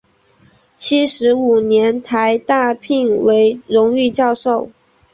[0.75, 4.71] 七十五年台大聘为荣誉教授。